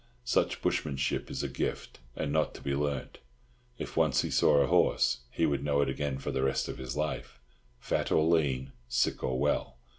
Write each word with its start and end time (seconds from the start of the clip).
Such 0.25 0.63
bushmanship 0.63 1.29
is 1.29 1.43
a 1.43 1.47
gift, 1.47 1.99
and 2.15 2.31
not 2.31 2.55
to 2.55 2.63
be 2.63 2.73
learnt. 2.75 3.19
If 3.77 3.95
once 3.95 4.23
he 4.23 4.31
saw 4.31 4.57
a 4.57 4.65
horse, 4.65 5.19
he 5.29 5.45
would 5.45 5.63
know 5.63 5.79
it 5.81 5.89
again 5.89 6.17
for 6.17 6.31
the 6.31 6.41
rest 6.41 6.67
of 6.67 6.79
his 6.79 6.97
life—fat 6.97 8.11
or 8.11 8.23
lean, 8.23 8.71
sick 8.89 9.23
or 9.23 9.37
well. 9.37 9.77